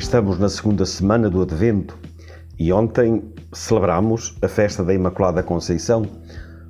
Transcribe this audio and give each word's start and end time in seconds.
Estamos 0.00 0.38
na 0.38 0.48
segunda 0.48 0.86
semana 0.86 1.28
do 1.28 1.42
Advento 1.42 1.96
e 2.58 2.72
ontem 2.72 3.22
celebramos 3.52 4.34
a 4.40 4.48
festa 4.48 4.82
da 4.82 4.94
Imaculada 4.94 5.42
Conceição, 5.42 6.06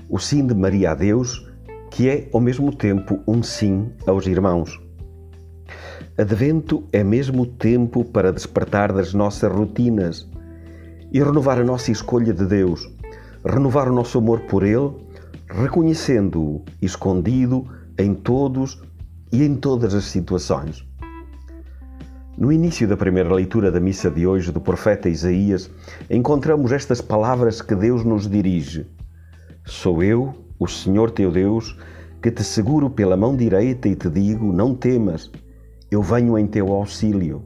o 0.09 0.19
sim 0.19 0.45
de 0.45 0.53
Maria 0.53 0.91
a 0.91 0.95
Deus, 0.97 1.49
que 1.93 2.09
é 2.09 2.29
ao 2.35 2.41
mesmo 2.41 2.75
tempo 2.75 3.21
um 3.29 3.41
sim 3.41 3.93
aos 4.05 4.27
irmãos. 4.27 4.81
Advento 6.19 6.85
é 6.93 7.05
mesmo 7.05 7.47
tempo 7.47 8.05
para 8.05 8.33
despertar 8.33 8.93
das 8.93 9.15
nossas 9.15 9.51
rotinas 9.51 10.29
e 11.13 11.23
renovar 11.23 11.61
a 11.61 11.65
nossa 11.65 11.93
escolha 11.93 12.35
de 12.35 12.45
Deus, 12.45 12.85
renovar 13.47 13.89
o 13.89 13.95
nosso 13.95 14.19
amor 14.19 14.41
por 14.41 14.65
Ele, 14.65 14.91
reconhecendo-o 15.49 16.65
escondido 16.83 17.65
em 17.97 18.13
todos 18.13 18.83
e 19.33 19.45
em 19.45 19.55
todas 19.55 19.95
as 19.95 20.05
situações. 20.07 20.90
No 22.41 22.51
início 22.51 22.89
da 22.89 22.97
primeira 22.97 23.35
leitura 23.35 23.71
da 23.71 23.79
missa 23.79 24.11
de 24.11 24.27
hoje 24.27 24.51
do 24.51 24.63
profeta 24.63 25.11
Isaías, 25.11 25.71
encontramos 26.09 26.73
estas 26.73 27.03
palavras 27.03 27.61
que 27.61 27.75
Deus 27.75 28.03
nos 28.03 28.27
dirige: 28.27 28.87
Sou 29.67 30.03
eu, 30.03 30.35
o 30.59 30.67
Senhor 30.67 31.11
teu 31.11 31.31
Deus, 31.31 31.79
que 32.23 32.31
te 32.31 32.43
seguro 32.43 32.89
pela 32.89 33.15
mão 33.15 33.37
direita 33.37 33.89
e 33.89 33.95
te 33.95 34.09
digo: 34.09 34.55
Não 34.55 34.75
temas, 34.75 35.31
eu 35.91 36.01
venho 36.01 36.39
em 36.39 36.47
teu 36.47 36.73
auxílio. 36.73 37.45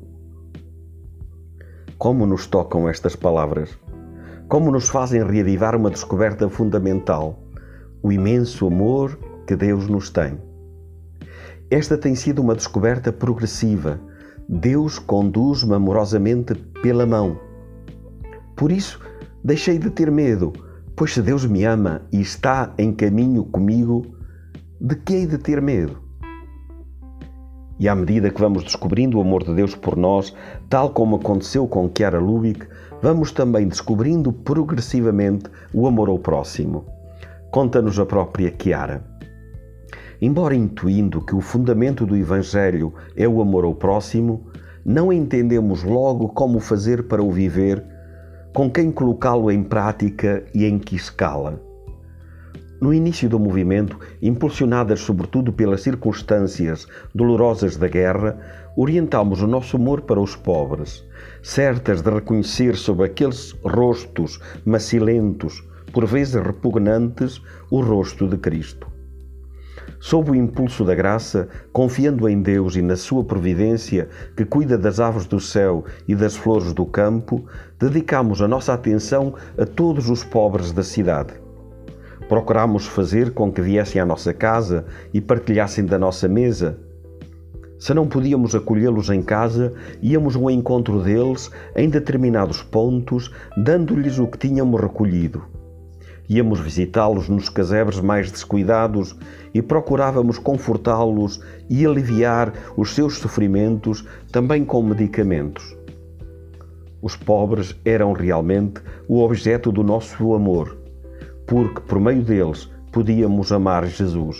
Como 1.99 2.25
nos 2.25 2.47
tocam 2.47 2.89
estas 2.89 3.17
palavras? 3.17 3.77
Como 4.47 4.71
nos 4.71 4.89
fazem 4.89 5.27
reavivar 5.27 5.75
uma 5.75 5.91
descoberta 5.91 6.49
fundamental: 6.49 7.43
o 8.01 8.13
imenso 8.13 8.69
amor 8.69 9.19
que 9.45 9.57
Deus 9.57 9.89
nos 9.89 10.09
tem. 10.09 10.39
Esta 11.69 11.99
tem 11.99 12.15
sido 12.15 12.41
uma 12.41 12.55
descoberta 12.55 13.13
progressiva 13.13 13.99
Deus 14.49 14.99
conduz-me 14.99 15.75
amorosamente 15.75 16.55
pela 16.83 17.07
mão. 17.07 17.39
Por 18.57 18.71
isso, 18.71 19.01
deixei 19.43 19.79
de 19.79 19.91
ter 19.91 20.11
medo, 20.11 20.53
pois 20.97 21.13
se 21.13 21.23
Deus 21.23 21.47
me 21.47 21.65
ama 21.65 22.03
e 22.13 22.21
está 22.21 22.73
em 22.79 22.93
caminho 22.93 23.45
comigo, 23.45 24.05
de 24.81 24.95
que 24.97 25.15
hei 25.15 25.27
de 25.27 25.39
ter 25.39 25.63
medo? 25.63 25.99
E 27.79 27.89
à 27.89 27.95
medida 27.95 28.31
que 28.31 28.41
vamos 28.41 28.63
descobrindo 28.63 29.19
o 29.19 29.21
amor 29.21 29.43
de 29.43 29.55
Deus 29.55 29.75
por 29.75 29.97
nós, 29.97 30.35
tal 30.69 30.91
como 30.91 31.17
aconteceu 31.17 31.67
com 31.67 31.91
Chiara 31.97 32.21
Lubick, 32.21 32.67
vamos 33.03 33.33
também 33.33 33.67
descobrindo 33.67 34.33
progressivamente 34.33 35.47
o 35.73 35.87
amor 35.87 36.09
ao 36.09 36.19
próximo. 36.19 36.85
Conta-nos 37.51 37.99
a 37.99 38.07
própria 38.07 38.55
Chiara. 38.57 39.14
Embora 40.27 40.55
intuindo 40.55 41.21
que 41.21 41.37
o 41.37 41.41
fundamento 41.43 42.07
do 42.07 42.17
Evangelho 42.17 42.95
é 43.15 43.29
o 43.29 43.43
amor 43.43 43.63
ao 43.63 43.75
próximo, 43.75 44.47
não 44.83 45.13
entendemos 45.13 45.83
logo 45.83 46.31
como 46.31 46.61
fazer 46.61 47.03
para 47.03 47.23
o 47.23 47.31
viver, 47.31 47.85
com 48.55 48.71
quem 48.71 48.91
colocá-lo 48.91 49.51
em 49.51 49.63
prática 49.63 50.43
e 50.55 50.65
em 50.65 50.79
que 50.79 50.97
escala. 50.97 51.63
No 52.81 52.95
início 52.95 53.29
do 53.29 53.39
movimento, 53.39 53.99
impulsionadas 54.23 55.01
sobretudo 55.01 55.53
pelas 55.53 55.83
circunstâncias 55.83 56.87
dolorosas 57.15 57.77
da 57.77 57.87
guerra, 57.87 58.39
orientamos 58.79 59.43
o 59.43 59.47
nosso 59.47 59.77
amor 59.77 60.01
para 60.01 60.23
os 60.23 60.35
pobres, 60.35 61.05
certas 61.43 62.01
de 62.01 62.11
reconhecer 62.11 62.77
sob 62.77 63.05
aqueles 63.05 63.53
rostos 63.63 64.41
macilentos, 64.65 65.63
por 65.93 66.07
vezes 66.07 66.43
repugnantes, 66.43 67.43
o 67.71 67.83
rosto 67.83 68.27
de 68.27 68.39
Cristo. 68.39 68.94
Sob 70.07 70.33
o 70.33 70.35
impulso 70.35 70.85
da 70.85 70.95
graça, 70.95 71.49
confiando 71.73 72.29
em 72.29 72.43
Deus 72.43 72.77
e 72.77 72.83
na 72.83 72.95
sua 72.95 73.25
providência, 73.25 74.07
que 74.37 74.45
cuida 74.45 74.77
das 74.77 75.01
aves 75.01 75.25
do 75.25 75.41
céu 75.41 75.83
e 76.07 76.15
das 76.15 76.37
flores 76.37 76.75
do 76.75 76.85
campo, 76.85 77.47
dedicamos 77.81 78.43
a 78.43 78.47
nossa 78.47 78.75
atenção 78.75 79.33
a 79.57 79.65
todos 79.65 80.11
os 80.11 80.23
pobres 80.23 80.73
da 80.73 80.83
cidade. 80.83 81.33
Procuramos 82.29 82.87
fazer 82.87 83.33
com 83.33 83.51
que 83.51 83.63
viessem 83.63 83.99
à 83.99 84.05
nossa 84.05 84.35
casa 84.35 84.85
e 85.15 85.23
partilhassem 85.23 85.87
da 85.87 85.99
nossa 85.99 86.29
mesa. 86.29 86.79
Se 87.79 87.95
não 87.95 88.07
podíamos 88.07 88.55
acolhê-los 88.55 89.09
em 89.09 89.23
casa, 89.23 89.73
íamos 90.03 90.37
ao 90.37 90.51
encontro 90.51 91.03
deles 91.03 91.51
em 91.75 91.89
determinados 91.89 92.63
pontos, 92.63 93.33
dando-lhes 93.57 94.19
o 94.19 94.27
que 94.27 94.37
tínhamos 94.37 94.79
recolhido. 94.83 95.64
Íamos 96.29 96.59
visitá-los 96.61 97.29
nos 97.29 97.49
casebres 97.49 98.01
mais 98.01 98.31
descuidados 98.31 99.15
e 99.53 99.61
procurávamos 99.61 100.39
confortá-los 100.39 101.41
e 101.69 101.85
aliviar 101.85 102.53
os 102.77 102.95
seus 102.95 103.19
sofrimentos 103.19 104.07
também 104.33 104.65
com 104.65 104.83
medicamentos. 104.83 105.77
Os 107.03 107.15
pobres 107.15 107.77
eram 107.85 108.15
realmente 108.15 108.81
o 109.07 109.21
objeto 109.21 109.71
do 109.71 109.83
nosso 109.83 110.35
amor, 110.35 110.79
porque 111.47 111.83
por 111.83 112.01
meio 112.01 112.23
deles 112.23 112.71
podíamos 112.91 113.53
amar 113.53 113.87
Jesus. 113.87 114.39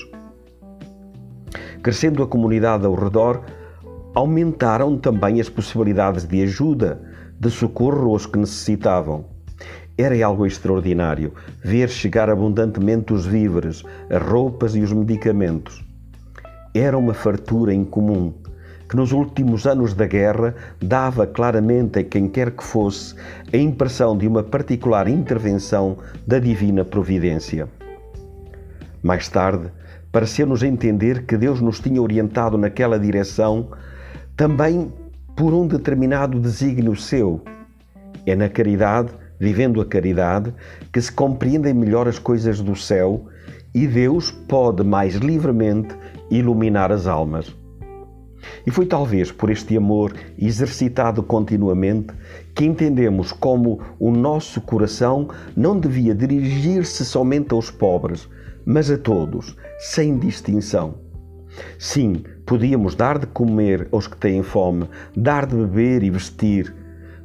Crescendo 1.83 2.23
a 2.23 2.27
comunidade 2.27 2.87
ao 2.87 2.95
redor, 2.95 3.45
aumentaram 4.15 4.97
também 4.97 5.39
as 5.39 5.51
possibilidades 5.51 6.25
de 6.25 6.43
ajuda, 6.43 7.03
de 7.39 7.51
socorro 7.51 8.13
aos 8.13 8.25
que 8.25 8.39
necessitavam. 8.39 9.34
Era 9.97 10.27
algo 10.27 10.45
extraordinário 10.45 11.33
ver 11.63 11.89
chegar 11.89 12.29
abundantemente 12.29 13.13
os 13.13 13.27
víveres, 13.27 13.85
as 14.11 14.21
roupas 14.21 14.75
e 14.75 14.81
os 14.81 14.93
medicamentos. 14.93 15.85
Era 16.75 16.99
uma 16.99 17.15
fartura 17.15 17.73
incomum 17.73 18.33
que 18.89 18.97
nos 18.97 19.13
últimos 19.13 19.67
anos 19.67 19.95
da 19.95 20.07
guerra 20.07 20.55
dava 20.83 21.27
claramente 21.27 22.01
a 22.01 22.05
quem 22.05 22.29
quer 22.29 22.51
que 22.51 22.65
fosse 22.65 23.15
a 23.53 23.57
impressão 23.57 24.19
de 24.19 24.27
uma 24.27 24.43
particular 24.43 25.07
intervenção 25.07 25.97
da 26.27 26.41
divina 26.41 26.85
providência. 26.85 27.69
Mais 29.01 29.29
tarde, 29.29 29.71
pareceu-nos 30.11 30.65
entender 30.65 31.25
que 31.25 31.37
Deus 31.37 31.61
nos 31.61 31.79
tinha 31.79 32.03
orientado 32.03 32.59
naquela 32.59 32.99
direção 32.99 33.69
também 34.37 34.93
por 35.37 35.55
um 35.55 35.69
determinado 35.69 36.41
desígnio 36.41 36.97
seu. 36.97 37.41
É 38.27 38.35
na 38.35 38.49
caridade 38.49 39.11
vivendo 39.39 39.81
a 39.81 39.85
caridade, 39.85 40.53
que 40.93 41.01
se 41.01 41.13
compreendem 41.13 41.75
melhor 41.75 42.09
as 42.09 42.19
coisas 42.19 42.61
do 42.61 42.77
céu 42.77 43.27
e 43.75 43.87
Deus 43.87 44.31
pode 44.31 44.85
mais 44.85 45.17
livremente 45.17 45.95
iluminar 46.31 46.93
as 46.93 47.07
almas. 47.07 47.55
E 48.67 48.71
foi 48.71 48.87
talvez 48.87 49.33
por 49.33 49.51
este 49.51 49.77
amor 49.77 50.15
exercitado 50.39 51.23
continuamente 51.23 52.15
que 52.55 52.65
entendemos 52.65 53.33
como 53.33 53.81
o 53.99 54.11
nosso 54.11 54.61
coração 54.61 55.29
não 55.57 55.79
devia 55.79 56.15
dirigir-se 56.15 57.05
somente 57.05 57.53
aos 57.53 57.71
pobres, 57.71 58.29
mas 58.65 58.91
a 58.91 58.99
todos, 58.99 59.57
sem 59.79 60.19
distinção. 60.19 60.95
Sim, 61.79 62.25
podíamos 62.45 62.95
dar 62.95 63.19
de 63.19 63.27
comer 63.27 63.89
aos 63.93 64.07
que 64.07 64.17
têm 64.17 64.43
fome, 64.43 64.89
dar 65.17 65.47
de 65.47 65.57
beber 65.57 66.03
e 66.03 66.11
vestir, 66.11 66.75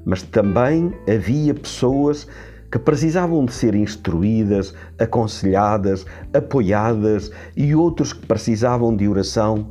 mas 0.05 0.21
também 0.21 0.93
havia 1.07 1.53
pessoas 1.53 2.27
que 2.71 2.77
precisavam 2.77 3.45
de 3.45 3.53
ser 3.53 3.73
instruídas, 3.73 4.73
aconselhadas, 4.99 6.05
apoiadas 6.33 7.31
e 7.55 7.73
outros 7.73 8.13
que 8.13 8.25
precisavam 8.25 8.95
de 8.95 9.07
oração. 9.07 9.67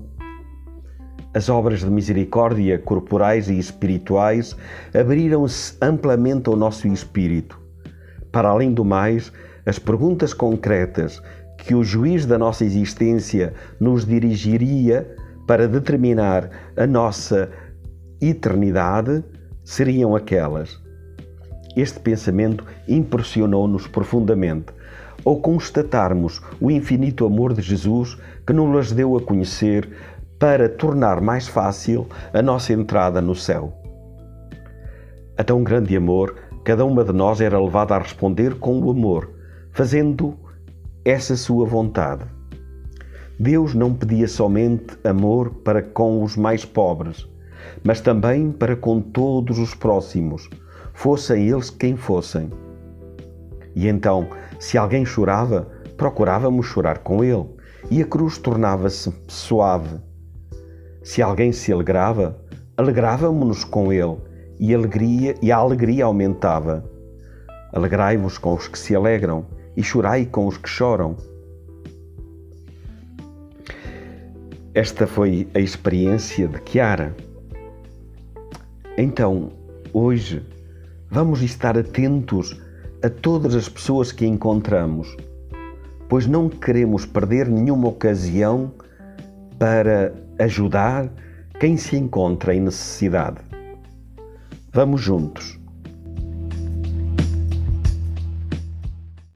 As 1.35 1.49
obras 1.49 1.81
de 1.81 1.91
misericórdia 1.91 2.79
corporais 2.79 3.49
e 3.49 3.59
espirituais 3.59 4.57
abriram-se 4.99 5.77
amplamente 5.81 6.49
ao 6.49 6.57
nosso 6.57 6.89
espírito. 6.89 7.61
Para 8.33 8.49
além 8.49 8.73
do 8.73 8.85
mais, 8.85 9.33
as 9.65 9.79
perguntas 9.79 10.33
concretas 10.33 11.23
que 11.59 11.75
o 11.75 11.85
juiz 11.85 12.25
da 12.25 12.39
nossa 12.39 12.65
existência 12.65 13.53
nos 13.79 14.05
dirigiria 14.05 15.15
para 15.47 15.69
determinar 15.69 16.51
a 16.77 16.87
nossa 16.87 17.51
eternidade 18.21 19.23
seriam 19.69 20.17
aquelas. 20.17 20.81
Este 21.77 22.01
pensamento 22.01 22.65
impressionou-nos 22.89 23.87
profundamente 23.87 24.73
ao 25.27 25.37
constatarmos 25.37 26.41
o 26.59 26.71
infinito 26.71 27.27
amor 27.27 27.53
de 27.53 27.61
Jesus 27.61 28.17
que 28.47 28.55
nos 28.55 28.93
deu 28.93 29.15
a 29.15 29.21
conhecer 29.21 29.87
para 30.39 30.71
tornar 30.71 31.21
mais 31.21 31.47
fácil 31.47 32.07
a 32.33 32.41
nossa 32.41 32.73
entrada 32.73 33.21
no 33.21 33.35
céu. 33.35 33.75
A 35.37 35.45
tão 35.45 35.63
grande 35.63 35.95
amor, 35.95 36.35
cada 36.65 36.83
uma 36.87 37.05
de 37.05 37.13
nós 37.13 37.39
era 37.39 37.61
levada 37.61 37.95
a 37.95 37.99
responder 37.99 38.55
com 38.59 38.81
o 38.81 38.91
amor, 38.91 39.31
fazendo 39.73 40.35
essa 41.05 41.37
sua 41.37 41.67
vontade. 41.67 42.25
Deus 43.39 43.75
não 43.75 43.93
pedia 43.93 44.29
somente 44.29 44.97
amor 45.05 45.51
para 45.63 45.83
com 45.83 46.23
os 46.23 46.39
mais 46.39 46.65
pobres, 46.65 47.29
mas 47.85 48.01
também 48.01 48.51
para 48.51 48.77
com 48.77 49.01
todos 49.01 49.59
os 49.59 49.75
próximos, 49.75 50.49
fossem 50.93 51.49
eles 51.49 51.71
quem 51.71 51.97
fossem. 51.97 52.51
E 53.75 53.87
então, 53.87 54.29
se 54.59 54.77
alguém 54.77 55.05
chorava, 55.05 55.69
procurávamos 55.97 56.67
chorar 56.67 56.99
com 56.99 57.23
ele, 57.23 57.47
e 57.91 58.03
a 58.03 58.05
cruz 58.05 58.39
tornava-se 58.39 59.13
suave. 59.27 59.97
Se 61.03 61.23
alguém 61.23 61.53
se 61.53 61.73
alegrava, 61.73 62.39
alegrávamos-nos 62.77 63.65
com 63.65 63.93
ele, 63.93 64.17
e, 64.59 64.75
alegria, 64.75 65.35
e 65.41 65.53
a 65.53 65.57
alegria 65.57 66.05
aumentava. 66.05 66.85
Alegrai-vos 67.73 68.39
com 68.39 68.55
os 68.55 68.67
que 68.67 68.79
se 68.79 68.95
alegram 68.95 69.47
e 69.77 69.83
chorai 69.83 70.27
com 70.27 70.47
os 70.47 70.59
que 70.59 70.69
choram. 70.69 71.17
Esta 74.75 75.07
foi 75.07 75.49
a 75.55 75.61
experiência 75.61 76.49
de 76.49 76.61
Chiara. 76.65 77.15
Então, 79.01 79.53
hoje, 79.93 80.45
vamos 81.09 81.41
estar 81.41 81.79
atentos 81.79 82.61
a 83.01 83.09
todas 83.09 83.55
as 83.55 83.69
pessoas 83.69 84.11
que 84.11 84.27
encontramos, 84.27 85.17
pois 86.09 86.27
não 86.27 86.49
queremos 86.49 87.07
perder 87.07 87.47
nenhuma 87.47 87.87
ocasião 87.87 88.73
para 89.57 90.13
ajudar 90.41 91.09
quem 91.61 91.77
se 91.77 91.97
encontra 91.97 92.53
em 92.53 92.61
necessidade. 92.61 93.39
Vamos 94.73 95.01
juntos 95.01 95.58